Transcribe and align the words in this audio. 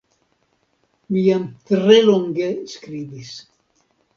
Mi 1.11 1.21
jam 1.27 1.45
tre 1.73 1.99
longe 2.09 2.51
skribis. 2.73 3.39